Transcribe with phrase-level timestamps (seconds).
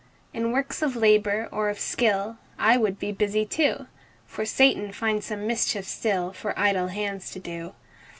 [0.33, 3.85] In works of labor or of skill, I would be busy too;
[4.25, 7.73] For Satan finds some mischief still For idle hands to do.